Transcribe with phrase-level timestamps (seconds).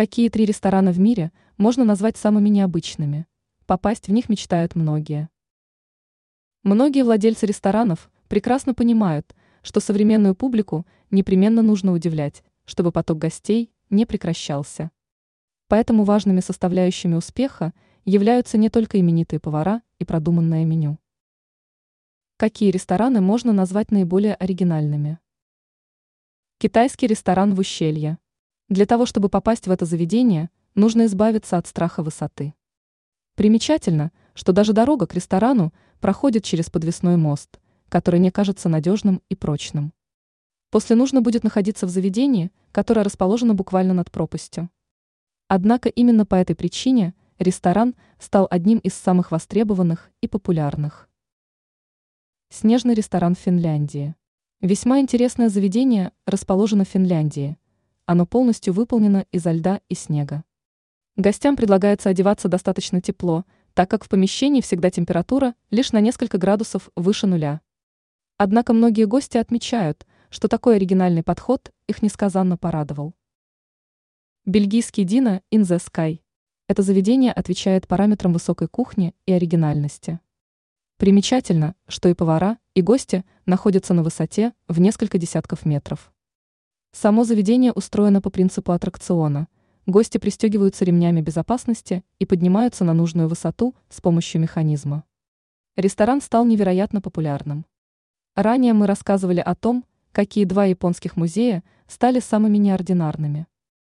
[0.00, 3.26] Какие три ресторана в мире можно назвать самыми необычными?
[3.66, 5.28] Попасть в них мечтают многие.
[6.62, 14.06] Многие владельцы ресторанов прекрасно понимают, что современную публику непременно нужно удивлять, чтобы поток гостей не
[14.06, 14.90] прекращался.
[15.68, 17.74] Поэтому важными составляющими успеха
[18.06, 20.98] являются не только именитые повара и продуманное меню.
[22.38, 25.18] Какие рестораны можно назвать наиболее оригинальными?
[26.56, 28.16] Китайский ресторан в ущелье.
[28.70, 32.54] Для того, чтобы попасть в это заведение, нужно избавиться от страха высоты.
[33.34, 39.34] Примечательно, что даже дорога к ресторану проходит через подвесной мост, который не кажется надежным и
[39.34, 39.92] прочным.
[40.70, 44.70] После нужно будет находиться в заведении, которое расположено буквально над пропастью.
[45.48, 51.08] Однако именно по этой причине ресторан стал одним из самых востребованных и популярных.
[52.50, 54.14] Снежный ресторан Финляндии.
[54.60, 57.58] Весьма интересное заведение расположено в Финляндии–
[58.10, 60.42] оно полностью выполнено изо льда и снега.
[61.14, 66.90] Гостям предлагается одеваться достаточно тепло, так как в помещении всегда температура лишь на несколько градусов
[66.96, 67.60] выше нуля.
[68.36, 73.14] Однако многие гости отмечают, что такой оригинальный подход их несказанно порадовал.
[74.44, 76.18] Бельгийский Дина in the Sky.
[76.66, 80.18] Это заведение отвечает параметрам высокой кухни и оригинальности.
[80.96, 86.12] Примечательно, что и повара, и гости находятся на высоте в несколько десятков метров.
[86.92, 89.46] Само заведение устроено по принципу аттракциона.
[89.86, 95.04] Гости пристегиваются ремнями безопасности и поднимаются на нужную высоту с помощью механизма.
[95.76, 97.64] Ресторан стал невероятно популярным.
[98.34, 103.46] Ранее мы рассказывали о том, какие два японских музея стали самыми неординарными.